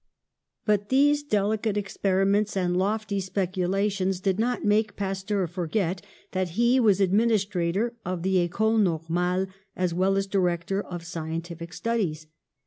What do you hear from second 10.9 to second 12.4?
scientific studies.